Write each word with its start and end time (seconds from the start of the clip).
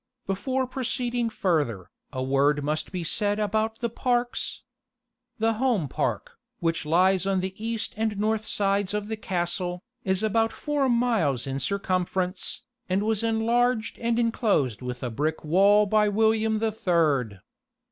Before 0.25 0.65
proceeding 0.65 1.29
further, 1.29 1.91
a 2.11 2.23
word 2.23 2.63
must 2.63 2.91
be 2.91 3.03
said 3.03 3.37
about 3.37 3.81
the 3.81 3.87
parks. 3.91 4.63
The 5.37 5.53
home 5.61 5.87
park, 5.87 6.39
which 6.59 6.87
lies 6.87 7.27
on 7.27 7.39
the 7.39 7.53
east 7.63 7.93
and 7.95 8.17
north 8.17 8.47
sides 8.47 8.95
of 8.95 9.09
the 9.09 9.15
castle, 9.15 9.83
is 10.03 10.23
about 10.23 10.51
four 10.51 10.89
miles 10.89 11.45
in 11.45 11.59
circumference, 11.59 12.63
and 12.89 13.03
was 13.03 13.21
enlarged 13.21 13.99
and 13.99 14.17
enclosed 14.17 14.81
with 14.81 15.03
a 15.03 15.11
brick 15.11 15.43
wall 15.43 15.85
by 15.85 16.09
William 16.09 16.57
the 16.57 16.71
Third. 16.71 17.39